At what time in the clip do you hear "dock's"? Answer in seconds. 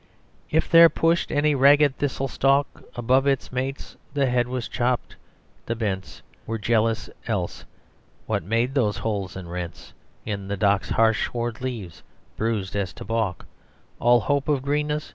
10.57-10.89